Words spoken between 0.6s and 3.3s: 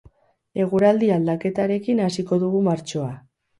Eguraldi aldaketarekin hasiko dugu martxoa.